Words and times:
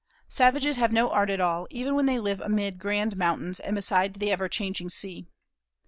Savages 0.29 0.77
have 0.77 0.91
no 0.91 1.11
art 1.11 1.29
at 1.29 1.39
all, 1.39 1.67
even 1.69 1.93
when 1.95 2.07
they 2.07 2.17
live 2.17 2.41
amid 2.41 2.79
grand 2.79 3.15
mountains 3.15 3.59
and 3.59 3.75
beside 3.75 4.15
the 4.15 4.31
ever 4.31 4.49
changing 4.49 4.89
sea. 4.89 5.27